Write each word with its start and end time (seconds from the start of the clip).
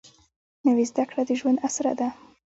نوې 0.65 0.85
زده 0.91 1.03
کړه 1.09 1.21
د 1.27 1.31
ژوند 1.39 1.57
اسره 1.67 1.93
ده 1.99 2.07